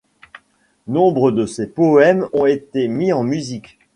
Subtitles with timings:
[0.87, 3.77] Nombre de ses poèmes ont été mis en musique.